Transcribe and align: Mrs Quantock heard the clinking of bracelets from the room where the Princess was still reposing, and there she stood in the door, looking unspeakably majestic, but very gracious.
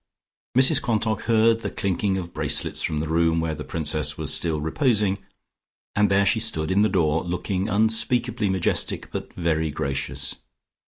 Mrs 0.57 0.81
Quantock 0.81 1.25
heard 1.25 1.61
the 1.61 1.69
clinking 1.69 2.17
of 2.17 2.33
bracelets 2.33 2.81
from 2.81 2.97
the 2.97 3.07
room 3.07 3.39
where 3.39 3.53
the 3.53 3.63
Princess 3.63 4.17
was 4.17 4.33
still 4.33 4.59
reposing, 4.59 5.19
and 5.95 6.09
there 6.09 6.25
she 6.25 6.39
stood 6.39 6.71
in 6.71 6.81
the 6.81 6.89
door, 6.89 7.23
looking 7.23 7.69
unspeakably 7.69 8.49
majestic, 8.49 9.11
but 9.11 9.31
very 9.33 9.69
gracious. 9.69 10.37